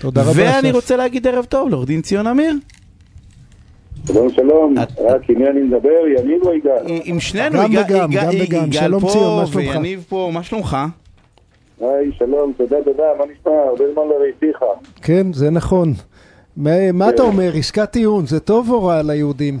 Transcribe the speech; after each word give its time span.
תודה 0.00 0.22
רבה, 0.22 0.32
ואני. 0.36 0.70
רוצה 0.72 0.96
להגיד 0.96 1.26
ערב 1.26 1.44
טוב 1.44 1.68
לעורך 1.68 1.86
דין 1.86 2.02
ציון 2.02 2.26
אמיר. 2.26 2.52
שלום 4.06 4.30
שלום, 4.32 4.74
את- 4.82 4.98
רק 4.98 5.30
עם 5.30 5.38
מי 5.38 5.48
אני 5.48 5.60
מדבר? 5.60 5.88
יניב 6.18 6.42
או 6.44 6.54
יגאל? 6.54 7.00
עם 7.04 7.20
שנינו, 7.20 7.62
יגאל- 7.62 9.00
פה 9.00 9.08
ציון, 9.10 9.40
מה 9.40 9.46
שלומך? 9.46 9.56
ויניב 9.56 10.04
פה, 10.08 10.30
מה 10.32 10.42
שלומך? 10.42 10.76
היי, 11.80 11.88
שלום, 12.18 12.52
תודה 12.56 12.76
תודה, 12.84 13.02
מה 13.18 13.24
נשמע? 13.24 13.52
הרבה 13.68 13.84
זמן 13.94 14.02
לא 14.08 14.14
ראיתיך. 14.22 14.58
כן, 15.02 15.32
זה 15.32 15.50
נכון. 15.50 15.94
מה, 16.56 16.92
מה 16.92 17.08
אתה 17.08 17.22
אומר, 17.22 17.50
עסקת 17.54 17.90
טיעון, 17.90 18.26
זה 18.26 18.40
טוב 18.40 18.70
או 18.70 18.84
רע 18.84 19.02
ליהודים? 19.02 19.58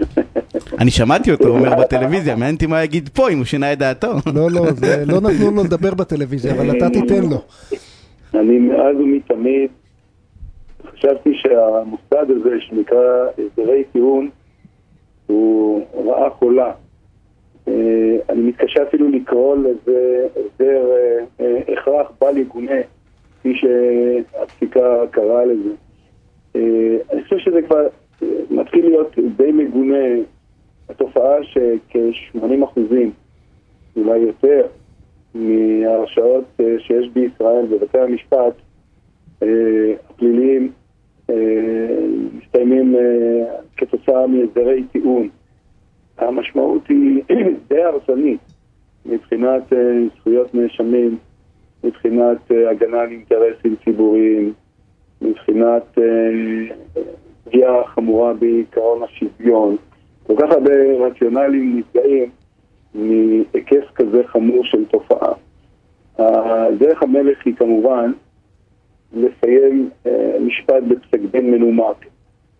אני 0.80 0.90
שמעתי 0.90 1.32
אותו 1.32 1.48
אומר 1.48 1.74
בטלוויזיה, 1.74 2.34
מעניין 2.36 2.54
אותי 2.54 2.66
מה 2.66 2.84
יגיד 2.84 3.08
פה, 3.12 3.30
אם 3.30 3.38
הוא 3.38 3.44
שינה 3.44 3.72
את 3.72 3.78
דעתו. 3.78 4.12
לא, 4.34 4.50
לא, 4.50 4.66
לא 5.06 5.20
נתנו 5.20 5.50
לו 5.50 5.64
לדבר 5.64 5.94
בטלוויזיה, 5.94 6.52
אבל 6.52 6.76
אתה 6.76 6.90
תיתן 6.90 7.22
לו. 7.22 7.42
אני 8.34 8.58
מאז 8.58 8.96
ומתמיד 8.96 9.70
חשבתי 10.86 11.34
שהמושג 11.34 12.30
הזה 12.30 12.60
שנקרא 12.60 13.26
הסדרי 13.38 13.84
טיעון 13.92 14.28
הוא 15.26 15.84
רעה 15.94 16.30
חולה. 16.30 16.72
אה, 17.68 18.16
אני 18.28 18.40
מתקשה 18.40 18.82
אפילו 18.82 19.08
לקרוא 19.08 19.56
לזה 19.56 20.26
הסדר 20.30 20.90
אה, 20.90 21.24
אה, 21.40 21.72
הכרח 21.72 22.12
בל 22.20 22.38
יגונה, 22.38 22.80
כפי 23.38 23.54
שהפסיקה 23.54 25.06
קראה 25.10 25.44
לזה. 25.44 25.70
אני 27.12 27.22
חושב 27.22 27.38
שזה 27.38 27.62
כבר 27.62 27.88
מתחיל 28.50 28.86
להיות 28.86 29.18
די 29.36 29.52
מגונה, 29.52 30.04
התופעה 30.88 31.44
שכ-80 31.44 32.64
אחוזים, 32.64 33.10
אולי 33.96 34.18
יותר, 34.18 34.66
מההרשעות 35.34 36.44
אה, 36.60 36.74
שיש 36.78 37.08
בישראל 37.08 37.66
בבתי 37.66 37.98
המשפט 37.98 38.54
אה, 39.42 39.94
הפליליים 40.10 40.72
אה, 41.30 41.34
מסתיימים 42.38 42.96
אה, 42.96 43.44
כתוצאה 43.76 44.26
מהסדרי 44.26 44.84
טיעון. 44.92 45.28
המשמעות 46.18 46.88
היא 46.88 47.22
די 47.68 47.82
הרסנית 47.82 48.40
מבחינת 49.06 49.62
זכויות 50.16 50.54
נאשמים, 50.54 51.16
מבחינת 51.84 52.50
הגנה 52.70 53.00
על 53.00 53.10
אינטרסים 53.10 53.76
ציבוריים, 53.84 54.52
מבחינת 55.22 55.98
פגיעה 57.44 57.84
חמורה 57.86 58.34
בעקרון 58.34 59.02
השוויון. 59.02 59.76
כל 60.26 60.34
כך 60.38 60.50
הרבה 60.50 60.74
רציונלים 61.00 61.78
נפגעים 61.78 62.30
מהיקף 62.94 63.84
כזה 63.94 64.22
חמור 64.26 64.64
של 64.64 64.84
תופעה. 64.84 65.32
דרך 66.78 67.02
המלך 67.02 67.38
היא 67.44 67.54
כמובן 67.54 68.12
לסיים 69.12 69.90
אה, 70.06 70.36
משפט 70.40 70.82
בפסק 70.88 71.20
דין 71.30 71.50
מנומק. 71.50 72.06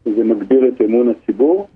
זה 0.05 0.25
מגביר 0.25 0.69
את 0.69 0.81
אמון 0.81 1.09
הציבור 1.09 1.69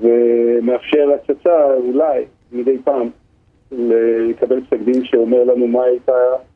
ומאפשר 0.00 1.10
הצצה 1.14 1.74
אולי 1.74 2.24
מדי 2.52 2.78
פעם 2.84 3.08
לקבל 3.72 4.60
פסק 4.60 4.80
דין 4.84 5.04
שאומר 5.04 5.44
לנו 5.44 5.66
מה 5.66 5.82
הייתה, 5.82 6.12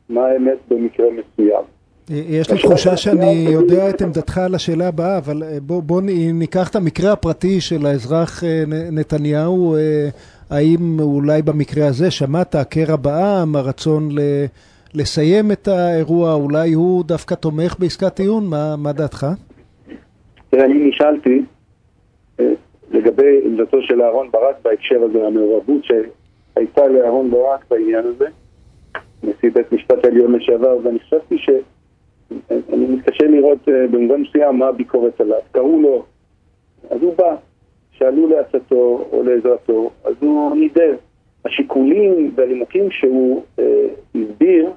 מה 0.09 0.25
האמת 0.25 0.57
במקרה 0.67 1.07
מסוים. 1.11 1.63
יש 2.09 2.51
לי 2.51 2.57
תחושה 2.57 2.97
שאני 2.97 3.47
יודע 3.51 3.89
את 3.89 4.01
עמדתך 4.01 4.37
על 4.37 4.55
השאלה 4.55 4.87
הבאה, 4.87 5.17
אבל 5.17 5.43
אה, 5.43 5.57
בוא, 5.61 5.83
בוא 5.83 6.01
ניקח 6.33 6.69
את 6.69 6.75
המקרה 6.75 7.11
הפרטי 7.11 7.61
של 7.61 7.85
האזרח 7.85 8.43
אה, 8.43 8.63
נתניהו. 8.91 9.75
אה, 9.75 10.09
האם 10.49 10.99
אולי 10.99 11.41
במקרה 11.41 11.87
הזה 11.87 12.11
שמעת 12.11 12.55
קרע 12.69 12.95
בעם, 12.95 13.55
הרצון 13.55 14.09
ל- 14.11 14.45
לסיים 14.93 15.51
את 15.51 15.67
האירוע, 15.67 16.33
אולי 16.33 16.73
הוא 16.73 17.03
דווקא 17.03 17.35
תומך 17.35 17.75
בעסקת 17.79 18.13
טיעון? 18.13 18.47
מה, 18.47 18.75
מה 18.77 18.91
דעתך? 18.93 19.27
תראה, 20.49 20.65
אני 20.65 20.89
נשאלתי 20.89 21.41
לגבי 22.91 23.41
עמדתו 23.45 23.81
של 23.81 24.01
אהרן 24.01 24.31
ברק 24.31 24.55
בהקשר 24.63 25.03
הזה, 25.03 25.27
המעורבות 25.27 25.81
שהייתה 25.83 26.87
לאהרן 26.87 27.31
ברק 27.31 27.65
בעניין 27.69 28.03
הזה, 28.05 28.25
נשיא 29.23 29.49
בית 29.53 29.71
משפט 29.71 30.05
העליון 30.05 30.35
לשעבר, 30.35 30.77
ואני 30.83 30.99
חשבתי 30.99 31.37
ש... 31.37 31.49
אני 32.51 32.85
מתקשה 32.85 33.27
לראות 33.27 33.69
אה, 33.69 33.87
במובן 33.87 34.21
מסוים 34.21 34.59
מה 34.59 34.67
הביקורת 34.67 35.21
עליו. 35.21 35.39
קראו 35.51 35.81
לו, 35.81 36.03
אז 36.89 37.01
הוא 37.01 37.15
בא, 37.17 37.35
שאלו 37.91 38.29
לעצתו 38.29 39.07
או 39.11 39.23
לעזרתו, 39.23 39.91
אז 40.03 40.13
הוא 40.19 40.55
נידב. 40.55 40.95
השיקולים 41.45 42.31
והנימוקים 42.35 42.91
שהוא 42.91 43.43
אה, 43.59 43.87
הסביר, 44.15 44.71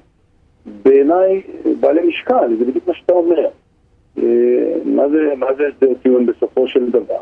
בעיניי 0.83 1.41
אה, 1.65 1.71
בעלי 1.79 2.07
משקל, 2.07 2.55
זה 2.59 2.65
בדיוק 2.65 2.87
מה 2.87 2.93
שאתה 2.93 3.13
אומר. 3.13 3.47
אה, 4.17 4.23
מה 4.85 5.53
זה, 5.57 5.67
הסדר 5.69 5.93
טיעון 6.01 6.25
בסופו 6.25 6.67
של 6.67 6.89
דבר, 6.89 7.19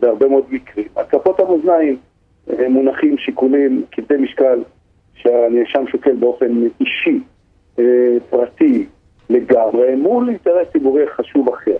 בהרבה 0.00 0.28
מאוד 0.28 0.44
מקרים. 0.50 0.86
על 0.94 1.04
כפות 1.04 1.40
המאזניים 1.40 1.96
אה, 2.50 2.68
מונחים 2.68 3.18
שיקולים 3.18 3.84
כבדי 3.92 4.16
משקל 4.16 4.62
שהנאשם 5.14 5.86
שוקל 5.86 6.16
באופן 6.16 6.62
אישי, 6.80 7.20
אה, 7.78 8.16
פרטי 8.30 8.86
לגמרי, 9.30 9.94
מול 9.94 10.28
אינטרס 10.28 10.68
ציבורי 10.72 11.06
חשוב 11.08 11.48
אחר. 11.48 11.76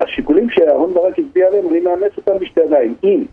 השיקולים 0.00 0.50
שאהרן 0.50 0.94
ברק 0.94 1.18
הצביע 1.18 1.46
עליהם, 1.46 1.68
אני 1.68 1.80
מאמץ 1.80 2.12
אותם 2.16 2.38
בשתי 2.40 2.60
ידיים. 2.60 2.94
אם 3.04 3.24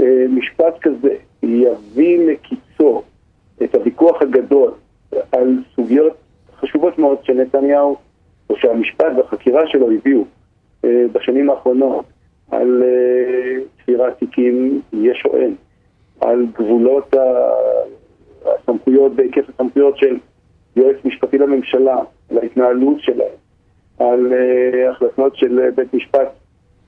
אה, 0.00 0.24
משפט 0.28 0.78
כזה 0.82 1.14
יביא 1.42 2.26
לקיצו 2.26 3.02
את 3.62 3.74
הוויכוח 3.74 4.22
הגדול 4.22 4.70
על 5.32 5.58
סוגיות 5.76 6.12
חשובות 6.60 6.98
מאוד 6.98 7.24
שנתניהו, 7.24 7.96
או 8.50 8.56
שהמשפט 8.56 9.12
והחקירה 9.16 9.62
שלו 9.66 9.90
הביאו 9.90 10.24
אה, 10.84 11.04
בשנים 11.12 11.50
האחרונות 11.50 12.04
על 12.50 12.82
אה, 12.82 13.60
תפירת 13.78 14.18
תיקים 14.18 14.80
יש 14.92 15.22
או 15.26 15.36
אין, 15.36 15.54
על 16.20 16.46
גבולות 16.52 17.14
ה- 17.14 17.52
הסמכויות 18.46 19.12
והיקף 19.16 19.42
הסמכויות 19.48 19.98
של 19.98 20.16
יועץ 20.76 20.96
משפטי 21.04 21.38
לממשלה, 21.38 21.96
על 22.30 22.38
ההתנהלות 22.38 23.00
שלהם, 23.00 23.36
על 23.98 24.32
אה, 24.32 24.90
החלטות 24.90 25.36
של 25.36 25.60
אה, 25.60 25.70
בית 25.70 25.94
משפט 25.94 26.28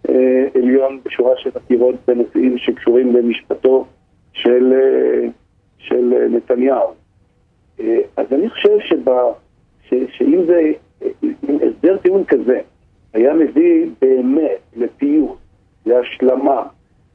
אה, 0.08 0.46
עליון 0.54 1.00
בשורה 1.04 1.32
של 1.36 1.50
עתירות 1.54 1.94
בנושאים 2.08 2.58
שקשורים 2.58 3.16
למשפטו 3.16 3.86
של, 4.32 4.72
של 5.78 6.28
נתניהו. 6.30 6.88
אז 8.16 8.26
אני 8.32 8.50
חושב 8.50 8.78
שבה, 8.80 9.22
ש, 9.88 9.94
שאם 10.12 10.40
זה, 10.46 10.60
אם 11.22 11.56
הסדר 11.56 11.96
טיעון 11.96 12.24
כזה 12.24 12.60
היה 13.14 13.34
מביא 13.34 13.86
באמת 14.00 14.60
לפיוס, 14.76 15.38
להשלמה, 15.86 16.62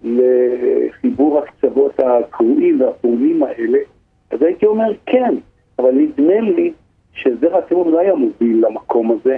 לחיבור 0.04 1.40
הקצוות 1.40 2.00
הקרועים 2.00 2.82
והפעומים 2.82 3.44
האלה, 3.44 3.80
אז 4.32 4.42
הייתי 4.42 4.66
אומר 4.66 4.92
כן, 5.06 5.36
אבל 5.80 5.92
נדמה 5.92 6.40
לי 6.40 6.74
הטיעון 7.66 7.92
לא 7.92 8.00
היה 8.00 8.16
מוביל 8.16 8.66
למקום 8.66 9.12
הזה, 9.12 9.38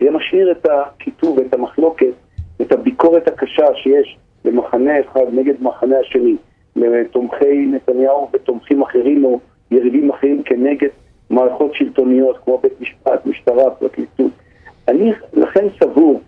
היה 0.00 0.10
משאיר 0.10 0.52
את 0.52 0.66
הקיטוב, 0.70 1.38
את 1.38 1.54
המחלוקת, 1.54 2.12
את 2.60 2.72
הביקורת 2.72 3.28
הקשה 3.28 3.66
שיש 3.74 4.18
במחנה 4.44 5.00
אחד 5.00 5.24
נגד 5.32 5.54
מחנה 5.62 5.98
השני, 5.98 6.36
לתומכי 6.76 7.66
נתניהו 7.66 8.28
ותומכים 8.32 8.82
אחרים 8.82 9.24
או 9.24 9.40
יריבים 9.70 10.10
אחרים 10.10 10.42
כנגד 10.42 10.88
מערכות 11.30 11.74
שלטוניות 11.74 12.38
כמו 12.44 12.58
בית 12.58 12.80
משפט, 12.80 13.26
משטרה, 13.26 13.70
פרקליטות. 13.70 14.30
אני 14.88 15.12
לכן 15.32 15.66
סבור 15.80 16.20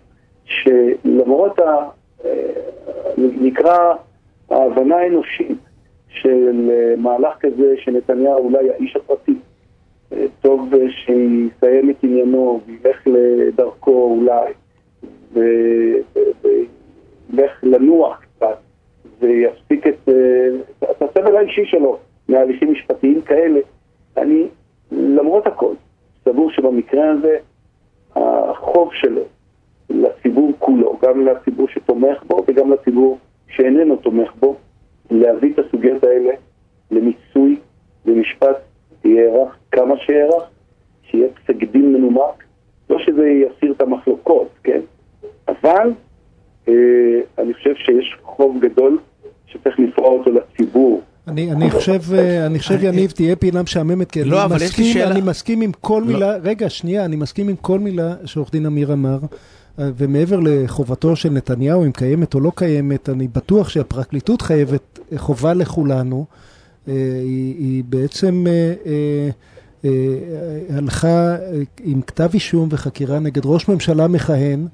שלמרות 0.45 1.59
ה... 1.59 1.89
אה, 2.25 2.31
נקרא 3.17 3.93
ההבנה 4.49 4.95
האנושית 4.95 5.57
של 6.09 6.71
מהלך 6.97 7.37
כזה 7.39 7.75
שנתניהו 7.77 8.37
אולי 8.37 8.69
האיש 8.69 8.95
הפרטי, 8.95 9.33
טוב 10.41 10.73
אה, 10.73 10.79
שיסיים 10.91 11.89
את 11.89 12.03
עניינו 12.03 12.61
וילך 12.65 13.07
לדרכו 13.07 14.17
אולי, 14.19 14.53
וילך 17.33 17.63
לנוח 17.63 18.21
קצת 18.21 18.57
ויפסיק 19.19 19.87
את, 19.87 20.09
אה, 20.09 20.47
את 20.91 21.01
הסבל 21.01 21.35
האישי 21.35 21.65
שלו 21.65 21.97
מהליכים 22.29 22.71
משפטיים 22.71 23.21
כאלה. 23.21 23.59
אני, 24.17 24.47
למרות 24.91 25.47
הכל, 25.47 25.73
סבור 26.25 26.51
שבמקרה 26.51 27.11
הזה 27.11 27.37
החוב 28.15 28.93
שלו 28.93 29.21
לציבור 29.89 30.51
כולו, 30.59 30.97
גם 31.01 31.25
לציבור 31.25 31.67
שתומך 31.67 32.23
בו 32.23 32.43
וגם 32.47 32.71
לציבור 32.71 33.17
שאיננו 33.47 33.95
תומך 33.95 34.31
בו, 34.39 34.55
להביא 35.11 35.53
את 35.53 35.59
הסוגיות 35.59 36.03
האלה 36.03 36.33
למיצוי 36.91 37.59
במשפט 38.05 38.57
יארך 39.05 39.56
כמה 39.77 39.95
שיארך, 40.05 40.43
שיהיה 41.11 41.27
פסק 41.29 41.71
דין 41.71 41.93
מנומק, 41.93 42.43
לא 42.89 42.97
שזה 43.05 43.27
יסיר 43.27 43.71
את 43.71 43.81
המחלוקות, 43.81 44.47
כן? 44.63 44.79
אבל 45.47 45.91
אה, 46.67 46.73
אני 47.37 47.53
חושב 47.53 47.75
שיש 47.75 48.17
חוב 48.23 48.57
גדול 48.61 48.99
שצריך 49.47 49.79
לפרוע 49.79 50.09
אותו 50.09 50.31
לציבור. 50.31 51.01
אני, 51.27 51.51
אני 51.51 51.71
חושב, 51.71 51.99
אה, 52.13 52.45
אני 52.45 52.59
חושב, 52.59 52.83
יניב, 52.83 53.11
תהיה 53.11 53.35
פינה 53.35 53.63
משעממת, 53.63 54.11
כי 54.11 54.23
לא, 54.23 54.37
אני 54.37 54.45
אבל 54.45 54.55
יש 54.55 54.61
לי 54.61 54.67
מסכים, 54.67 54.85
שאלה. 54.85 55.11
אני 55.11 55.21
מסכים 55.21 55.61
עם 55.61 55.71
כל 55.81 56.03
לא. 56.05 56.13
מילה, 56.13 56.37
רגע, 56.37 56.69
שנייה, 56.69 57.05
אני 57.05 57.15
מסכים 57.15 57.47
עם 57.47 57.55
כל 57.55 57.79
מילה 57.79 58.13
שעורך 58.25 58.51
דין 58.51 58.65
אמיר 58.65 58.93
אמר, 58.93 59.17
אה, 59.79 59.89
ומעבר 59.97 60.39
לחובתו 60.43 61.15
של 61.15 61.29
נתניהו, 61.29 61.85
אם 61.85 61.91
קיימת 61.91 62.33
או 62.33 62.39
לא 62.39 62.51
קיימת, 62.55 63.09
אני 63.09 63.27
בטוח 63.27 63.69
שהפרקליטות 63.69 64.41
חייבת 64.41 64.99
אה, 65.11 65.17
חובה 65.17 65.53
לכולנו, 65.53 66.25
היא, 66.87 67.55
היא 67.59 67.83
בעצם 67.89 68.45
הלכה 70.69 71.07
אה, 71.07 71.61
עם 71.83 72.01
כתב 72.01 72.29
אישום 72.33 72.67
וחקירה 72.71 73.19
נגד 73.19 73.41
ראש 73.45 73.67
ממשלה 73.67 74.07
מכהן, 74.07 74.67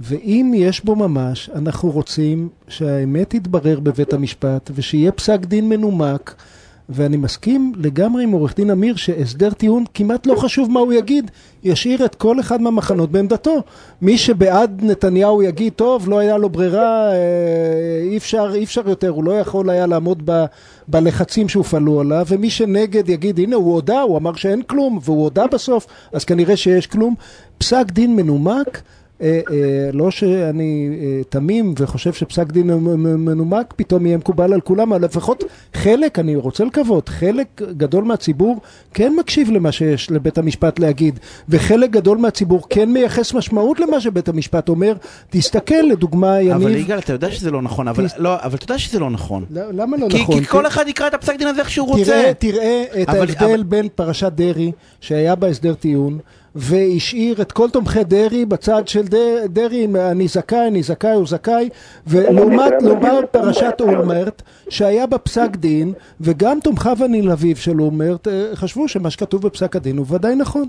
ואם 0.00 0.52
יש 0.56 0.84
בו 0.84 0.96
ממש, 0.96 1.50
אנחנו 1.54 1.90
רוצים 1.90 2.48
שהאמת 2.68 3.30
תתברר 3.30 3.80
בבית 3.80 4.12
המשפט 4.12 4.70
ושיהיה 4.74 5.12
פסק 5.12 5.40
דין 5.40 5.68
מנומק. 5.68 6.34
ואני 6.88 7.16
מסכים 7.16 7.72
לגמרי 7.76 8.22
עם 8.22 8.30
עורך 8.30 8.56
דין 8.56 8.70
אמיר 8.70 8.96
שהסדר 8.96 9.50
טיעון 9.50 9.84
כמעט 9.94 10.26
לא 10.26 10.34
חשוב 10.34 10.70
מה 10.70 10.80
הוא 10.80 10.92
יגיד, 10.92 11.30
ישאיר 11.64 12.04
את 12.04 12.14
כל 12.14 12.40
אחד 12.40 12.60
מהמחנות 12.60 13.12
בעמדתו. 13.12 13.62
מי 14.02 14.18
שבעד 14.18 14.80
נתניהו 14.84 15.42
יגיד, 15.42 15.72
טוב, 15.72 16.08
לא 16.08 16.18
היה 16.18 16.38
לו 16.38 16.48
ברירה, 16.48 17.12
אה, 17.12 18.00
אי 18.02 18.16
אפשר, 18.16 18.50
אי 18.54 18.64
אפשר 18.64 18.88
יותר, 18.88 19.08
הוא 19.08 19.24
לא 19.24 19.32
יכול 19.32 19.70
היה 19.70 19.86
לעמוד 19.86 20.22
ב, 20.24 20.44
בלחצים 20.88 21.48
שהופעלו 21.48 22.00
עליו, 22.00 22.26
ומי 22.28 22.50
שנגד 22.50 23.08
יגיד, 23.08 23.38
הנה 23.38 23.56
הוא 23.56 23.74
הודה, 23.74 24.00
הוא 24.00 24.18
אמר 24.18 24.34
שאין 24.34 24.62
כלום, 24.62 24.98
והוא 25.02 25.22
הודה 25.22 25.46
בסוף, 25.46 25.86
אז 26.12 26.24
כנראה 26.24 26.56
שיש 26.56 26.86
כלום. 26.86 27.14
פסק 27.58 27.84
דין 27.90 28.16
מנומק. 28.16 28.82
אה, 29.22 29.40
אה, 29.50 29.90
לא 29.92 30.10
שאני 30.10 30.88
אה, 31.00 31.20
תמים 31.28 31.74
וחושב 31.78 32.12
שפסק 32.12 32.52
דין 32.52 32.66
מנומק 33.18 33.74
פתאום 33.76 34.06
יהיה 34.06 34.16
מקובל 34.16 34.52
על 34.52 34.60
כולם, 34.60 34.92
אבל 34.92 35.04
לפחות 35.04 35.44
חלק, 35.74 36.18
אני 36.18 36.36
רוצה 36.36 36.64
לקוות, 36.64 37.08
חלק 37.08 37.62
גדול 37.76 38.04
מהציבור 38.04 38.60
כן 38.94 39.12
מקשיב 39.18 39.50
למה 39.50 39.72
שיש 39.72 40.10
לבית 40.10 40.38
המשפט 40.38 40.78
להגיד, 40.78 41.18
וחלק 41.48 41.90
גדול 41.90 42.18
מהציבור 42.18 42.66
כן 42.70 42.92
מייחס 42.92 43.34
משמעות 43.34 43.80
למה 43.80 44.00
שבית 44.00 44.28
המשפט 44.28 44.68
אומר. 44.68 44.94
תסתכל, 45.30 45.74
לדוגמה, 45.74 46.40
יניב... 46.40 46.52
אבל 46.52 46.76
יגאל, 46.76 46.98
אתה 46.98 47.12
יודע 47.12 47.30
שזה 47.30 47.50
לא 47.50 47.62
נכון, 47.62 47.88
אבל 47.88 48.06
לא, 48.18 48.36
אתה 48.36 48.64
יודע 48.64 48.78
שזה 48.78 48.98
לא 48.98 49.10
נכון. 49.10 49.44
ל- 49.50 49.80
למה 49.80 49.96
לא 49.96 50.08
נכון? 50.08 50.40
כי 50.40 50.44
כל 50.46 50.66
אחד 50.66 50.88
יקרא 50.88 51.06
את 51.06 51.14
הפסק 51.14 51.38
דין 51.38 51.48
הזה 51.48 51.60
איך 51.60 51.70
שהוא 51.70 51.88
רוצה. 51.88 52.32
תראה, 52.38 52.84
את 53.02 53.08
ההבדל 53.08 53.62
בין 53.62 53.88
פרשת 53.94 54.32
דרעי, 54.34 54.72
שהיה 55.00 55.34
בה 55.34 55.46
הסדר 55.46 55.74
טיעון, 55.74 56.18
והשאיר 56.56 57.42
את 57.42 57.52
כל 57.52 57.70
תומכי 57.70 58.04
דרעי 58.04 58.44
בצד 58.44 58.88
של 58.88 59.02
דרעי, 59.48 59.86
אני 60.10 60.28
זכאי, 60.28 60.68
אני 60.68 60.82
זכאי, 60.82 61.12
הוא 61.12 61.26
זכאי, 61.26 61.68
ולעומת 62.06 62.82
לעומת 62.82 63.24
פרשת 63.30 63.80
אולמרט, 63.80 64.42
שהיה 64.68 65.06
בה 65.06 65.18
פסק 65.18 65.56
דין, 65.56 65.92
וגם 66.20 66.58
תומכיו 66.62 66.96
הנלהבים 67.00 67.56
של 67.56 67.80
אולמרט 67.80 68.28
אה, 68.28 68.50
חשבו 68.54 68.88
שמה 68.88 69.10
שכתוב 69.10 69.46
בפסק 69.46 69.76
הדין 69.76 69.96
הוא 69.96 70.06
ודאי 70.14 70.34
נכון. 70.36 70.64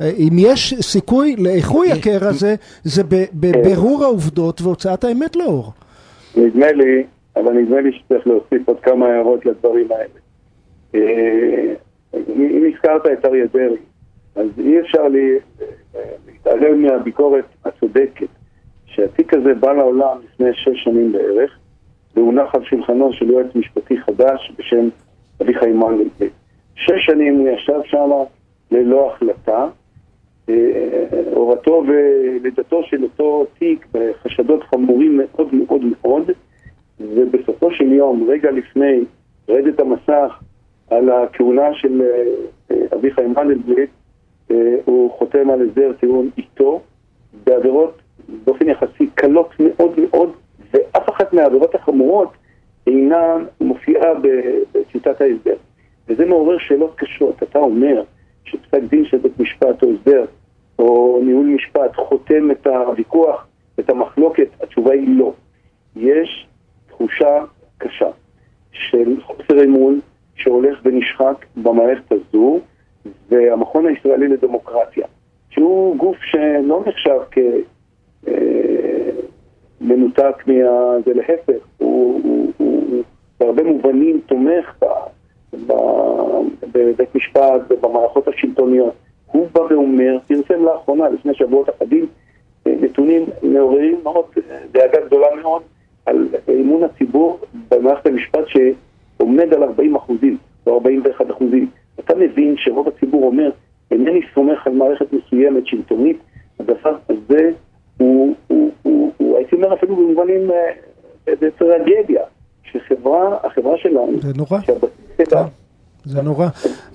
אה, 0.00 0.10
אם 0.18 0.32
יש 0.36 0.74
סיכוי 0.80 1.36
לאיחוי 1.38 1.92
הקרע 1.92 2.28
הזה, 2.28 2.54
זה 2.84 3.02
בבירור 3.34 4.04
העובדות 4.04 4.62
והוצאת 4.62 5.04
האמת 5.04 5.36
לאור. 5.36 5.72
נדמה 6.36 6.72
לי, 6.72 7.04
אבל 7.36 7.52
נדמה 7.52 7.80
לי 7.80 7.92
שצריך 7.92 8.26
להוסיף 8.26 8.68
עוד 8.68 8.80
כמה 8.82 9.06
הערות 9.06 9.46
לדברים 9.46 9.88
האלה. 9.90 10.18
אה, 10.94 11.74
אם 12.28 12.72
הזכרת 12.74 13.06
את 13.06 13.24
אריה 13.24 13.46
דרעי, 13.52 13.76
אז 14.36 14.46
אי 14.58 14.80
אפשר 14.80 15.02
אה, 15.94 16.00
להתעלם 16.26 16.82
מהביקורת 16.82 17.44
הצודקת 17.64 18.28
שהתיק 18.86 19.34
הזה 19.34 19.54
בא 19.54 19.72
לעולם 19.72 20.18
לפני 20.24 20.54
שש 20.54 20.84
שנים 20.84 21.12
בערך, 21.12 21.58
והונח 22.16 22.54
על 22.54 22.64
שולחנו 22.64 23.12
של 23.12 23.30
יועץ 23.30 23.54
משפטי 23.54 23.98
חדש 24.00 24.52
בשם 24.58 24.88
אביחי 25.42 25.72
מנדלבליט. 25.72 26.32
שש 26.74 27.06
שנים 27.06 27.38
הוא 27.38 27.48
ישב 27.48 27.80
שם 27.84 28.10
ללא 28.70 29.12
החלטה. 29.12 29.68
אה, 30.48 30.54
הורתו 31.34 31.84
ולידתו 31.88 32.82
של 32.82 33.02
אותו 33.02 33.46
תיק 33.58 33.86
בחשדות 33.92 34.62
חמורים 34.62 35.16
מאוד 35.16 35.54
מאוד 35.54 35.82
מאוד, 35.84 36.30
ובסופו 37.00 37.70
של 37.70 37.92
יום, 37.92 38.26
רגע 38.28 38.50
לפני 38.50 39.04
רדת 39.48 39.80
המסך 39.80 40.38
על 40.90 41.10
הכהונה 41.10 41.74
של 41.74 42.02
אה, 42.70 42.76
אביחי 42.94 43.22
מנדלבליט, 43.22 43.90
הוא 44.84 45.10
חותם 45.10 45.50
על 45.50 45.68
הסדר 45.68 45.92
טיעון 46.00 46.30
איתו, 46.38 46.80
בעבירות 47.44 48.02
באופן 48.44 48.68
יחסי 48.68 49.06
קלות 49.14 49.50
מאוד 49.58 50.00
מאוד, 50.00 50.32
ואף 50.72 51.10
אחת 51.10 51.32
מהעבירות 51.32 51.74
החמורות 51.74 52.28
אינה 52.86 53.36
מופיעה 53.60 54.08
בשיטת 54.72 55.20
ההסדר. 55.20 55.56
וזה 56.08 56.26
מעורר 56.26 56.58
שאלות 56.58 56.94
קשות. 56.96 57.42
אתה 57.42 57.58
אומר 57.58 58.02
שפסק 58.44 58.82
דין 58.90 59.04
של 59.04 59.16
בית 59.16 59.40
משפט 59.40 59.82
או 59.82 59.88
הסדר 59.92 60.24
או 60.78 61.20
ניהול 61.24 61.46
משפט 61.46 61.96
חותם 61.96 62.50
את 62.50 62.66
הוויכוח, 62.66 63.46
את 63.80 63.90
המחלוקת, 63.90 64.48
התשובה 64.60 64.92
היא 64.92 65.18
לא. 65.18 65.32
יש 65.96 66.46
תחושה 66.88 67.44
קשה 67.78 68.10
של 68.72 69.20
חוסר 69.22 69.64
אמון 69.64 70.00
שהולך 70.34 70.78
ונשחק 70.84 71.46
במערכת 71.56 72.12
הזו, 72.12 72.60
והמכון 73.28 73.86
הישראלי 73.86 74.28
לדמוקרטיה, 74.28 75.06
שהוא 75.50 75.96
גוף 75.96 76.16
שלא 76.22 76.82
נחשב 76.86 77.18
כמנותק 79.80 80.46
מה... 80.46 80.54
זה 81.04 81.14
להפך, 81.14 81.66
הוא, 81.78 82.20
הוא, 82.24 82.52
הוא, 82.56 82.82
הוא 82.88 83.02
בהרבה 83.40 83.62
מובנים 83.62 84.20
תומך 84.26 84.74
ב, 84.80 84.86
ב, 85.66 85.72
בבית 86.72 87.14
משפט 87.14 87.60
ובמערכות 87.70 88.28
השלטוניות. 88.28 88.94
הוא 89.26 89.46
בא 89.52 89.60
ואומר, 89.60 90.18
פרסם 90.26 90.64
לאחרונה, 90.64 91.08
לפני 91.08 91.34
שבועות 91.34 91.68
אחדים, 91.68 92.06
אה, 92.66 92.72
נתונים 92.80 93.24
מעוררים 93.42 94.00
מאוד, 94.02 94.24
אה, 94.50 94.58
דאגה 94.72 95.00
גדולה 95.06 95.26
מאוד, 95.42 95.62
על 96.06 96.28
אמון 96.48 96.84
הציבור 96.84 97.38
במערכת 97.70 98.06
המשפט 98.06 98.44
שעומד 98.46 99.54
על 99.54 99.62
40 99.62 99.96
אחוזים, 99.96 100.36
או 100.66 100.74
41 100.74 101.30
אחוזים. 101.30 101.70
אתה 102.06 102.14
מבין 102.14 102.54
שרוב 102.58 102.88
הציבור 102.88 103.24
אומר, 103.26 103.50
אינני 103.90 104.20
סומך 104.34 104.66
על 104.66 104.72
מערכת 104.72 105.06
מסוימת 105.12 105.66
שלטונית, 105.66 106.16
הדבר 106.60 106.96
הזה 107.08 107.50
הוא, 107.96 108.34
הוא, 108.46 108.70
הוא, 108.82 109.12
הוא 109.16 109.36
הייתי 109.36 109.56
אומר 109.56 109.74
אפילו 109.74 109.96
במובנים, 109.96 110.50
אה, 110.50 111.32
זה 111.40 111.48
טרגדיה, 111.58 112.20
שחברה, 112.72 113.36
החברה 113.44 113.72
שלנו, 113.82 114.12
זה 114.22 114.32
נורא. 114.36 114.60
שהבסיס 114.60 114.90
שלה, 115.30 115.44
זה 116.04 116.22
נורא. 116.22 116.46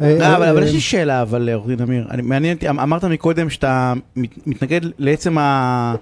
לא, 0.01 0.05
אה, 0.05 0.35
אבל 0.35 0.43
אה, 0.43 0.51
אבל 0.51 0.63
יש 0.63 0.73
לי 0.73 0.79
שאלה, 0.79 1.21
אבל 1.21 1.49
עורך 1.53 1.67
דין 1.67 1.81
אמיר, 1.81 2.05
אני- 2.11 2.21
מעניין 2.21 2.55
אותי, 2.55 2.69
אמ- 2.69 2.79
אמרת 2.79 3.03
מקודם 3.03 3.49
שאתה 3.49 3.93
מת- 4.15 4.47
מתנגד 4.47 4.81
לעצם 4.99 5.37
ה... 5.37 5.95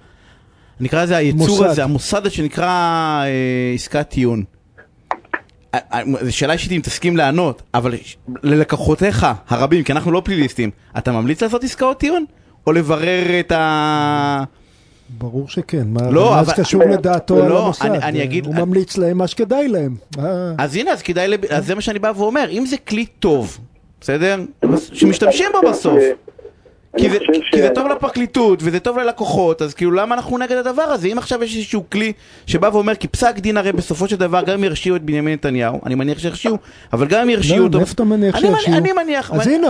נקרא 0.82 1.04
לזה 1.04 1.18
היצור. 1.18 1.66
הזה, 1.66 1.84
המוסד 1.84 2.18
הזה 2.26 2.30
שנקרא 2.30 2.66
אה, 3.24 3.72
עסקת 3.76 4.10
טיעון. 4.10 4.44
אה, 5.74 5.80
אה, 5.94 6.02
זו 6.22 6.38
שאלה 6.38 6.54
אישית 6.54 6.72
אם 6.72 6.82
תסכים 6.84 7.18
לענות, 7.18 7.62
אבל 7.74 7.94
ללקוחותיך 8.44 9.28
הרבים, 9.50 9.84
כי 9.84 9.92
אנחנו 9.92 10.12
לא 10.12 10.22
פליליסטים, 10.26 10.70
אתה 10.98 11.12
ממליץ 11.12 11.44
לעשות 11.44 11.64
עסקאות 11.64 11.98
טיעון? 12.00 12.26
או 12.68 12.72
לברר 12.72 13.40
את 13.40 13.52
ה... 13.52 14.44
ברור 15.18 15.48
שכן, 15.48 15.88
מה 15.88 16.12
לא, 16.12 16.30
מה 16.36 16.44
זה 16.44 16.52
אבל- 16.52 16.64
קשור 16.64 16.84
לדעתו 16.84 17.44
על 17.44 17.50
לא, 17.50 17.64
המוסד? 17.64 17.86
אני- 17.86 17.98
אני 17.98 18.24
אגיד- 18.24 18.46
הוא 18.46 18.56
ממליץ 18.56 18.98
להם 18.98 19.18
מה 19.18 19.28
שכדאי 19.28 19.68
להם. 19.68 19.96
אה, 20.20 20.24
אז 20.58 20.76
הנה, 20.76 20.92
אז 20.92 21.02
כדאי, 21.02 21.28
לב- 21.28 21.46
אז 21.46 21.66
זה 21.66 21.76
מה 21.76 21.82
שאני 21.82 22.00
בא 22.00 22.12
ואומר, 22.16 22.50
אם 22.52 22.66
זה 22.66 22.78
כלי 22.78 23.06
טוב, 23.06 23.58
בסדר? 24.02 24.40
שמשתמשים 24.94 25.46
בו 25.54 25.70
בסוף. 25.70 26.00
כי 26.98 27.08
אני 27.08 27.14
זה, 27.14 27.20
חושב 27.20 27.42
כי 27.52 27.58
ש- 27.58 27.62
זה 27.62 27.70
טוב 27.76 27.88
לפרקליטות 27.88 28.60
וזה 28.64 28.80
טוב 28.80 28.98
ללקוחות, 28.98 29.62
אז 29.62 29.74
כאילו 29.74 29.92
למה 29.92 30.16
אנחנו 30.16 30.38
נגד 30.38 30.58
הדבר 30.58 30.82
הזה? 30.82 31.08
אם 31.08 31.18
עכשיו 31.18 31.44
יש 31.44 31.56
איזשהו 31.56 31.84
כלי 31.92 32.14
שבא 32.48 32.70
ואומר, 32.74 32.96
כי 32.96 33.08
פסק 33.08 33.40
דין 33.40 33.58
הרי 33.58 33.72
בסופו 33.72 34.08
של 34.08 34.16
דבר, 34.16 34.42
גם 34.42 34.54
אם 34.54 34.64
ירשיעו 34.64 34.96
את 34.96 35.02
בנימין 35.04 35.34
נתניהו, 35.34 35.80
אני 35.86 35.96
מניח 35.96 36.20
שירשיעו, 36.20 36.58
אבל 36.94 37.08
גם 37.08 37.22
אם 37.22 37.30
ירשיעו 37.30 37.60
לא, 37.60 37.64
אותו... 37.64 37.78
מאיפה 37.78 37.94
אתה 37.94 38.04
מניח 38.04 38.36
אני 38.36 38.44
מנ- 38.50 38.56
שירשיעו? 38.56 38.78
אני 38.78 38.92
מניח... 38.92 39.32
אז 39.32 39.48
הנה, 39.48 39.68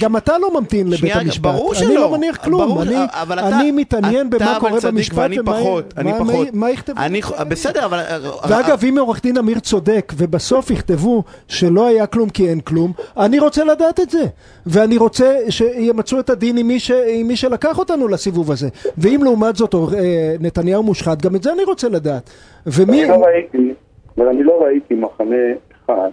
גם 0.00 0.16
אתה 0.16 0.38
לא 0.38 0.60
ממתין 0.60 0.90
לבית 0.90 1.16
המשפט. 1.16 1.40
ברור 1.42 1.72
אני 1.72 1.80
שלא. 1.80 1.94
לא 1.94 2.10
מניח 2.16 2.36
כלום. 2.36 2.66
ברור, 2.68 2.82
אני- 2.82 2.96
אני 3.38 3.70
מתעניין 3.70 4.26
אתה 4.28 4.36
במה 4.38 4.56
קורה 4.60 4.80
במשפט 4.80 5.16
ואני 5.18 5.40
ומה- 5.40 5.52
פחות, 5.52 5.94
אני 5.96 6.12
פחות. 6.18 6.46
יכתבו. 6.72 7.00
אני, 7.00 7.20
בסדר, 7.48 7.84
אבל... 7.84 8.00
ואגב, 8.48 8.84
אם 8.88 8.98
עורך 8.98 9.22
דין 9.22 9.38
אמיר 9.38 9.58
צודק, 9.58 10.12
ובסוף 10.16 10.70
יכתבו 10.70 11.22
שלא 11.48 11.86
היה 11.86 12.06
כלום 12.06 12.28
כי 12.30 12.48
אין 12.48 12.60
כלום, 12.60 12.92
אני 13.16 13.38
רוצה 13.38 13.64
לדעת 13.64 14.00
את 14.00 14.10
זה. 14.10 14.24
ואני 14.66 14.96
רוצה 14.96 15.34
שימצאו 15.48 16.20
את 16.20 16.30
הדין 16.36 16.56
עם 16.58 16.66
מי, 16.66 16.78
ש... 16.78 16.90
עם 16.90 17.26
מי 17.26 17.36
שלקח 17.36 17.78
אותנו 17.78 18.08
לסיבוב 18.08 18.50
הזה. 18.50 18.68
ואם 18.98 19.20
לעומת 19.24 19.56
זאת 19.56 19.74
אה, 19.74 20.34
נתניהו 20.40 20.82
מושחת, 20.82 21.22
גם 21.22 21.36
את 21.36 21.42
זה 21.42 21.52
אני 21.52 21.64
רוצה 21.64 21.88
לדעת. 21.88 22.30
ומי... 22.66 23.04
אני 23.04 23.10
לא 23.10 23.24
ראיתי, 23.24 23.74
אבל 24.18 24.28
אני 24.28 24.42
לא 24.42 24.62
ראיתי 24.62 24.94
מחנה 24.94 25.36
אחד, 25.84 26.10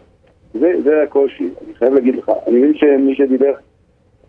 זה, 0.53 0.71
זה 0.83 1.03
הקושי, 1.03 1.43
אני 1.65 1.73
חייב 1.75 1.93
להגיד 1.93 2.15
לך, 2.15 2.31
אני 2.47 2.57
מבין 2.57 2.73
שמי 2.75 3.15
שדיבר 3.15 3.53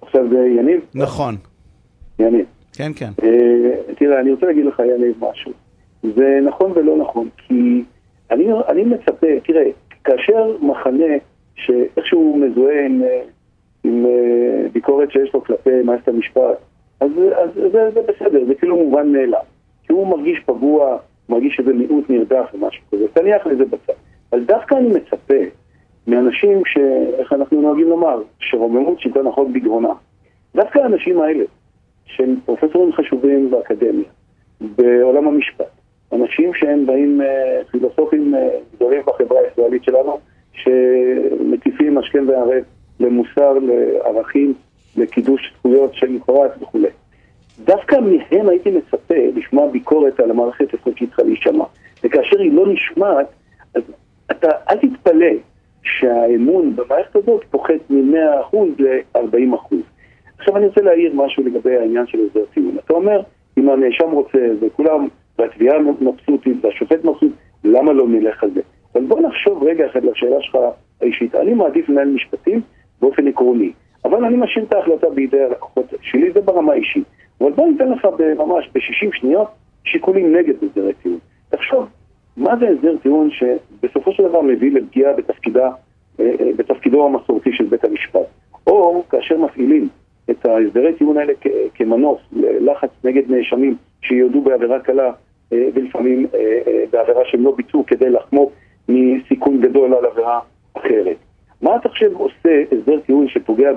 עכשיו 0.02 0.28
זה 0.28 0.38
יניב, 0.58 0.80
נכון, 0.94 1.36
יניב. 2.18 2.46
כן, 2.72 2.92
כן. 2.96 3.10
אה, 3.22 3.94
תראה, 3.98 4.20
אני 4.20 4.32
רוצה 4.32 4.46
להגיד 4.46 4.64
לך 4.66 4.82
יניב 4.96 5.14
משהו, 5.20 5.52
זה 6.02 6.38
נכון 6.42 6.72
ולא 6.74 6.96
נכון, 6.96 7.28
כי 7.36 7.82
אני, 8.30 8.44
אני 8.68 8.84
מצפה, 8.84 9.26
תראה, 9.46 9.64
כאשר 10.04 10.56
מחנה 10.60 11.14
שאיכשהו 11.54 12.36
מזוהה 12.36 12.86
עם, 12.86 13.02
אה, 13.02 13.20
עם 13.84 14.06
אה, 14.06 14.68
ביקורת 14.72 15.10
שיש 15.10 15.34
לו 15.34 15.44
כלפי 15.44 15.82
מערכת 15.84 16.08
המשפט, 16.08 16.58
אז, 17.00 17.10
אז 17.36 17.50
זה, 17.54 17.90
זה 17.90 18.00
בסדר, 18.08 18.44
זה 18.46 18.54
כאילו 18.54 18.76
מובן 18.76 19.12
מאליו. 19.12 19.40
כי 19.86 19.92
הוא 19.92 20.06
מרגיש 20.06 20.40
פגוע, 20.46 20.98
מרגיש 21.28 21.56
שזה 21.56 21.72
מיעוט 21.72 22.10
נרדף 22.10 22.50
או 22.54 22.58
משהו 22.58 22.82
כזה, 22.92 23.08
תניח 23.08 23.46
לזה 23.46 23.64
בצד. 23.64 23.92
אבל 24.32 24.44
דווקא 24.44 24.74
אני 24.74 24.88
מצפה 24.88 25.34
מאנשים 26.06 26.62
ש... 26.66 26.78
איך 27.18 27.32
אנחנו 27.32 27.60
נוהגים 27.60 27.88
לומר? 27.88 28.22
שרוממות 28.38 29.00
שלטון 29.00 29.26
החוק 29.26 29.48
בגרונה. 29.48 29.92
דווקא 30.54 30.78
האנשים 30.78 31.20
האלה, 31.20 31.44
שהם 32.04 32.36
פרופסורים 32.44 32.92
חשובים 32.92 33.50
באקדמיה, 33.50 34.08
בעולם 34.60 35.28
המשפט, 35.28 35.70
אנשים 36.12 36.54
שהם 36.54 36.86
באים, 36.86 37.20
אה, 37.20 37.60
פילוסופים 37.70 38.34
אה, 38.34 38.48
גדולים 38.76 39.02
בחברה 39.06 39.38
הישראלית 39.40 39.84
שלנו, 39.84 40.18
שמטיפים 40.52 41.98
השכם 41.98 42.24
והערב 42.28 42.62
למוסר, 43.00 43.52
לערכים, 43.62 44.54
לקידוש 44.96 45.52
זכויות 45.58 45.94
של 45.94 46.18
פרט 46.26 46.50
וכולי. 46.62 46.88
דווקא 47.64 47.96
מהם 47.96 48.48
הייתי 48.48 48.70
מצפה 48.70 49.14
לשמוע 49.34 49.70
ביקורת 49.70 50.20
על 50.20 50.30
המערכת 50.30 50.72
איפה 50.72 50.90
שהיא 50.96 51.08
צריכה 51.08 51.22
להישמע. 51.22 51.64
וכאשר 52.04 52.40
היא 52.40 52.52
לא 52.52 52.72
נשמעת, 52.72 53.26
אז 53.74 53.82
אתה, 54.30 54.48
אל 54.70 54.78
תתפלא 54.78 55.32
שהאמון 55.82 56.76
במערכת 56.76 57.16
הזאת 57.16 57.44
פוחת 57.50 57.90
מ-100% 57.90 58.56
ל-40%. 58.78 59.74
עכשיו 60.38 60.56
אני 60.56 60.66
רוצה 60.66 60.80
להעיר 60.80 61.12
משהו 61.14 61.42
לגבי 61.44 61.76
העניין 61.76 62.06
של 62.06 62.18
הסדר 62.26 62.44
טיעון. 62.54 62.76
אתה 62.84 62.94
אומר, 62.94 63.20
אם 63.58 63.68
הנאשם 63.68 64.10
רוצה 64.10 64.38
וכולם, 64.60 65.08
והתביעה 65.38 65.78
מבסוטית 65.78 66.64
והשופט 66.64 67.04
מבסוט, 67.04 67.32
למה 67.64 67.92
לא 67.92 68.08
נלך 68.08 68.44
על 68.44 68.50
זה? 68.54 68.60
אבל 68.94 69.04
בוא 69.04 69.20
נחשוב 69.20 69.64
רגע 69.64 69.86
אחד 69.86 70.04
לשאלה 70.04 70.36
שלך 70.40 70.58
האישית. 71.00 71.34
אני 71.34 71.54
מעדיף 71.54 71.88
לנהל 71.88 72.08
משפטים 72.08 72.60
באופן 73.00 73.28
עקרוני, 73.28 73.72
אבל 74.04 74.24
אני 74.24 74.36
משאיר 74.36 74.64
את 74.64 74.72
ההחלטה 74.72 75.10
בידי 75.10 75.42
הלקוחות 75.42 75.94
שלי, 76.02 76.32
זה 76.32 76.40
ברמה 76.40 76.72
האישית. 76.72 77.04
אבל 77.40 77.52
בוא 77.52 77.66
ניתן 77.66 77.88
לך 77.88 78.08
ממש 78.38 78.70
ב-60 78.74 79.18
שניות 79.18 79.48
שיקולים 79.84 80.36
נגד 80.36 80.54
הסדרי 80.62 80.92
טיעון. 81.02 81.18
תחשוב, 81.48 81.86
מה 82.36 82.56
זה 82.56 82.68
הסדר 82.68 82.96
טיעון 83.02 83.30
שבסופו 83.30 84.12
של 84.12 84.28
דבר 84.28 84.42
מביא 84.42 84.72
לפגיעה 84.72 85.12
בתפקידה, 85.12 85.70
אה, 86.20 86.24
אה, 86.40 86.50
בתפקידו 86.56 87.06
המסורתי 87.06 87.50
של 87.52 87.64
בית 87.64 87.84
המשפט? 87.84 88.26
או 88.66 89.02
כאשר 89.10 89.38
מפעילים 89.38 89.88
את 90.30 90.46
ההסדרי 90.46 90.94
טיעון 90.94 91.18
האלה 91.18 91.32
כמנוף 91.74 92.20
ללחץ 92.32 92.90
נגד 93.04 93.30
נאשמים 93.30 93.76
שיודו 94.00 94.40
בעבירה 94.40 94.80
קלה 94.80 95.12
אה, 95.52 95.68
ולפעמים 95.74 96.26
בעבירה 96.90 97.20
שהם 97.24 97.44
לא 97.44 97.54
ביצעו 97.56 97.86
כדי 97.86 98.10
לחמוק 98.10 98.52
מסיכון 98.88 99.60
גדול 99.60 99.94
על 99.94 100.04
עבירה 100.04 100.40
אחרת. 100.74 101.16
מה 101.64 101.76
אתה 101.76 101.88
חושב 101.88 102.10
עושה 102.14 102.62
הסדר 102.72 103.00
טיעון 103.06 103.28
שפוגע 103.28 103.70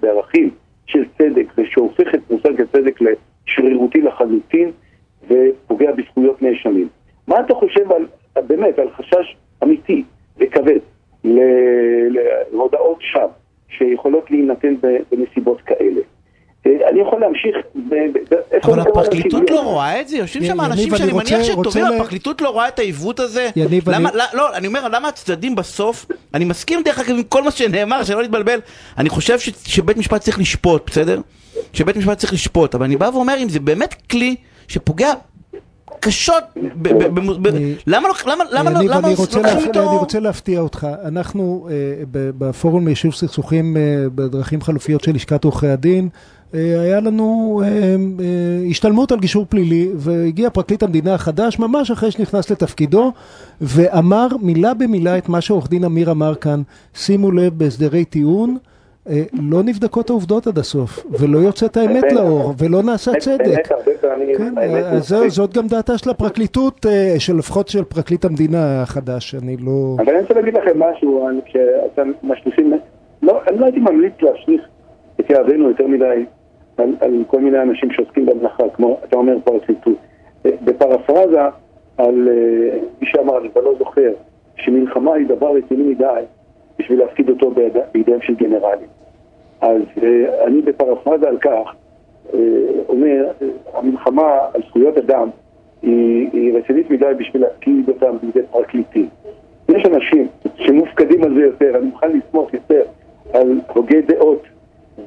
בערכים 0.00 0.50
של 0.86 1.04
צדק 1.18 1.46
ושהופך 1.58 2.14
את 2.14 2.20
מושג 2.30 2.60
הצדק 2.60 2.98
לשרירותי 3.00 4.00
לחלוטין 4.00 4.70
ופוגע 5.28 5.92
בזכויות 5.92 6.42
נאשמים? 6.42 6.88
מה 7.26 7.40
אתה 7.40 7.54
חושב 7.54 7.92
על, 7.92 8.06
באמת, 8.46 8.78
על 8.78 8.90
חשש 8.90 9.36
אמיתי 9.62 10.04
וכבד 10.38 10.78
להודעות 11.24 12.98
שווא 13.00 13.28
שיכולות 13.68 14.30
להינתן 14.30 14.74
בנסיבות 15.12 15.60
כאלה? 15.60 16.00
אה, 16.66 16.88
אני 16.88 17.00
יכול 17.00 17.20
להמשיך... 17.20 17.56
אבל 18.64 18.80
הפרקליטות 18.80 19.50
לא 19.50 19.60
רואה 19.60 20.00
את 20.00 20.08
זה? 20.08 20.16
יושבים 20.16 20.44
שם 20.44 20.60
אנשים 20.60 20.96
שאני 20.96 21.12
מניח 21.12 21.42
שטובים, 21.42 21.84
הפרקליטות 21.84 22.42
לא 22.42 22.48
רואה 22.48 22.68
את 22.68 22.78
העיוות 22.78 23.20
הזה? 23.20 23.50
לא, 24.34 24.56
אני 24.56 24.66
אומר, 24.66 24.88
למה 24.88 25.08
הצדדים 25.08 25.54
בסוף, 25.54 26.06
אני 26.34 26.44
מסכים 26.44 26.82
דרך 26.84 26.98
אגב 26.98 27.10
עם 27.10 27.22
כל 27.22 27.42
מה 27.42 27.50
שנאמר, 27.50 28.04
שלא 28.04 28.22
נתבלבל, 28.22 28.60
אני 28.98 29.08
חושב 29.08 29.38
שבית 29.66 29.96
משפט 29.96 30.20
צריך 30.20 30.38
לשפוט, 30.38 30.90
בסדר? 30.90 31.20
שבית 31.72 31.96
משפט 31.96 32.18
צריך 32.18 32.32
לשפוט, 32.32 32.74
אבל 32.74 32.84
אני 32.84 32.96
בא 32.96 33.10
ואומר, 33.12 33.34
אם 33.42 33.48
זה 33.48 33.60
באמת 33.60 33.94
כלי 34.10 34.36
שפוגע 34.68 35.12
קשות, 36.00 36.44
למה 37.86 38.08
לא, 38.08 38.14
למה, 38.26 38.44
למה 38.52 38.70
לא, 38.70 38.80
למה 38.82 39.08
לוקחים 39.08 39.46
אותו? 39.66 39.80
אני 39.80 39.98
רוצה 39.98 40.20
להפתיע 40.20 40.60
אותך, 40.60 40.86
אנחנו 41.04 41.68
אה, 41.70 41.74
בפורום 42.12 42.86
ליישוב 42.86 43.14
סכסוכים 43.14 43.76
אה, 43.76 43.82
בדרכים 44.14 44.60
חלופיות 44.60 45.04
של 45.04 45.14
לשכת 45.14 45.44
עורכי 45.44 45.68
הדין, 45.68 46.08
אה, 46.54 46.80
היה 46.80 47.00
לנו 47.00 47.62
השתלמות 48.70 49.12
על 49.12 49.18
גישור 49.20 49.46
פלילי, 49.48 49.88
והגיע 49.96 50.50
פרקליט 50.50 50.82
המדינה 50.82 51.14
החדש 51.14 51.58
ממש 51.58 51.90
אחרי 51.90 52.10
שנכנס 52.10 52.50
לתפקידו, 52.50 53.12
ואמר 53.60 54.26
מילה 54.40 54.74
במילה 54.74 55.18
את 55.18 55.28
מה 55.28 55.40
שעורך 55.40 55.70
דין 55.70 55.84
אמיר 55.84 56.10
אמר 56.10 56.34
כאן, 56.34 56.62
שימו 56.94 57.30
לב 57.30 57.58
בהסדרי 57.58 58.04
טיעון, 58.04 58.56
לא 59.32 59.62
נבדקות 59.62 60.10
העובדות 60.10 60.46
עד 60.46 60.58
הסוף, 60.58 61.06
ולא 61.20 61.38
יוצאת 61.38 61.76
האמת 61.76 62.12
לאור, 62.12 62.52
ולא 62.58 62.82
נעשה 62.82 63.12
צדק. 63.18 63.68
כן, 64.36 64.54
אז 64.84 65.14
זאת 65.28 65.56
גם 65.56 65.66
דעתה 65.66 65.98
של 65.98 66.10
הפרקליטות, 66.10 66.86
אה, 66.86 67.16
לפחות 67.38 67.68
של 67.68 67.84
פרקליט 67.84 68.24
המדינה 68.24 68.82
החדש, 68.82 69.34
אני 69.34 69.56
לא... 69.56 69.96
אבל 69.98 70.12
אני 70.12 70.22
רוצה 70.22 70.34
להגיד 70.34 70.54
לכם 70.54 70.82
משהו, 70.82 71.28
כשאתם 71.44 72.12
משליכים, 72.22 72.72
לא, 73.22 73.40
אני 73.48 73.58
לא 73.58 73.64
הייתי 73.64 73.80
ממליץ 73.80 74.12
להשליך 74.22 74.62
את 75.20 75.30
יהבנו 75.30 75.68
יותר 75.68 75.86
מדי 75.86 76.24
על 76.76 77.24
כל 77.26 77.40
מיני 77.40 77.62
אנשים 77.62 77.90
שעוסקים 77.90 78.26
במלאכה, 78.26 78.64
כמו 78.74 78.98
אתה 79.04 79.16
אומר 79.16 79.36
פרקליטות. 79.44 79.96
אה, 80.46 80.50
בפרפרזה 80.64 81.40
על 81.98 82.28
מי 83.00 83.06
שאמר, 83.06 83.38
אני 83.38 83.50
כבר 83.50 83.60
לא 83.60 83.74
זוכר, 83.78 84.12
שמלחמה 84.56 85.14
היא 85.14 85.26
דבר 85.26 85.56
רציני 85.56 85.82
מדי 85.82 86.24
בשביל 86.78 86.98
להפקיד 86.98 87.28
אותו 87.28 87.50
בידיהם 87.92 88.20
של 88.22 88.34
גנרלים. 88.34 88.93
אז 89.60 89.82
אה, 90.02 90.44
אני 90.46 90.62
בפרפרזה 90.62 91.28
על 91.28 91.38
כך 91.38 91.74
אה, 92.34 92.38
אומר, 92.88 93.26
המלחמה 93.74 94.38
על 94.54 94.60
זכויות 94.68 94.98
אדם 94.98 95.28
היא, 95.82 96.28
היא 96.32 96.58
רצינית 96.58 96.90
מדי 96.90 97.14
בשביל 97.18 97.42
להפקיד 97.42 97.88
אותם 97.88 98.16
בידי 98.22 98.46
פרקליטים. 98.50 99.08
יש 99.68 99.86
אנשים 99.86 100.28
שמופקדים 100.56 101.24
על 101.24 101.34
זה 101.34 101.40
יותר, 101.40 101.76
אני 101.76 101.86
מוכן 101.86 102.12
לסמוך 102.12 102.54
יותר 102.54 102.82
על 103.32 103.60
הוגי 103.74 104.02
דעות 104.02 104.42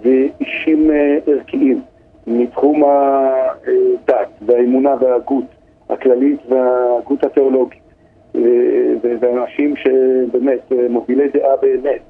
ואישים 0.01 0.91
אה, 0.91 1.17
ערכיים 1.27 1.81
מתחום 2.27 2.83
הדת 2.83 4.29
והאמונה 4.41 4.95
וההגות 4.99 5.45
הכללית 5.89 6.39
וההגות 6.49 7.23
התיאולוגית. 7.23 7.87
ואנשים 9.19 9.75
שבאמת 9.75 10.71
מובילי 10.89 11.27
דעה 11.27 11.55
באמת, 11.61 12.01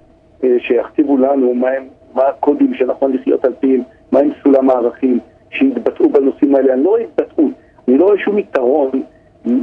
שיכתיבו 0.59 1.17
לנו 1.17 1.53
מהם 1.53 1.87
מה 2.17 2.23
הקודים 2.27 2.73
שנכון 2.73 3.13
לחיות 3.13 3.45
על 3.45 3.53
פיהם, 3.59 3.81
מהם 4.11 4.29
סולם 4.43 4.69
הערכים, 4.69 5.19
שיתבטאו 5.49 6.09
בנושאים 6.09 6.55
האלה. 6.55 6.73
אני 6.73 6.83
לא 6.83 6.89
רואה 6.89 7.01
התבטאות, 7.01 7.51
אני 7.87 7.97
לא 7.97 8.05
רואה 8.05 8.17
שום 8.17 8.37
יתרון 8.37 8.89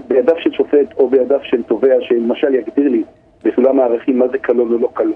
בידיו 0.09 0.35
של 0.39 0.53
שופט 0.53 0.99
או 0.99 1.09
בידיו 1.09 1.41
של 1.43 1.63
תובע, 1.63 1.95
שלמשל 2.01 2.55
יגדיר 2.55 2.89
לי 2.89 3.03
בסולם 3.45 3.81
הערכים 3.81 4.19
מה 4.19 4.29
זה 4.29 4.39
קלון 4.39 4.73
או 4.73 4.79
לא 4.79 4.89
קלון. 4.95 5.13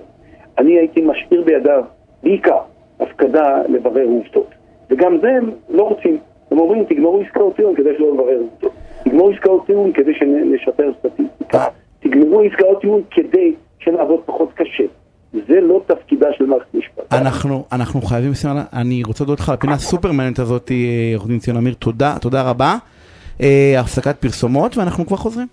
אני 0.58 0.78
הייתי 0.78 1.00
משאיר 1.00 1.42
בידיו 1.42 1.84
בעיקר 2.22 2.58
הפקדה 3.00 3.62
לברר 3.68 4.06
עובדות. 4.06 4.54
וגם 4.90 5.18
זה 5.20 5.28
הם 5.28 5.50
לא 5.68 5.82
רוצים. 5.82 6.18
הם 6.50 6.58
אומרים, 6.58 6.84
תגמרו 6.84 7.20
עסקאות 7.20 7.56
טיעון 7.56 7.74
כדי 7.74 7.90
שלא 7.98 8.12
לברר 8.12 8.38
עובדות. 8.38 8.72
תגמרו 9.04 9.30
עסקאות 9.30 9.66
טיעון 9.66 9.92
כדי 9.92 10.14
שנשפר 10.14 10.92
סטטיסטיקה. 10.98 11.64
תגמרו 12.00 12.40
עסקאות 12.40 12.80
טיעון 12.80 13.02
כדי 13.10 13.54
שנעבוד 13.78 14.20
פחות 14.26 14.52
קשה. 14.52 14.84
זה 15.32 15.60
לא 15.62 15.80
תפקידה 15.86 16.26
של 16.38 16.44
מערכת 16.44 16.74
משפט. 16.74 17.12
אנחנו, 17.12 17.64
אנחנו 17.72 18.02
חייבים 18.02 18.32
עליו, 18.50 18.62
אני 18.72 19.02
רוצה 19.06 19.24
להודות 19.24 19.40
לך 19.40 19.48
על 19.48 19.54
הפינה 19.54 19.72
הסופר 19.72 20.12
מעניינת 20.12 20.38
הזאת, 20.38 20.70
עורך 21.14 21.26
דין 21.26 21.38
ציון 21.38 21.56
אמיר, 21.56 21.74
תודה, 21.74 22.16
תודה 22.20 22.42
רבה. 22.42 22.76
אה, 23.40 23.80
הפסקת 23.80 24.16
פרסומות 24.20 24.76
ואנחנו 24.76 25.06
כבר 25.06 25.16
חוזרים. 25.16 25.46